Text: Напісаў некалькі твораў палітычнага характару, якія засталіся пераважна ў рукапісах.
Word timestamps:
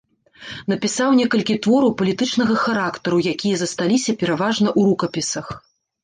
Напісаў 0.71 1.09
некалькі 1.17 1.55
твораў 1.65 1.91
палітычнага 1.99 2.55
характару, 2.63 3.19
якія 3.33 3.59
засталіся 3.63 4.15
пераважна 4.23 4.69
ў 4.79 4.89
рукапісах. 4.89 5.45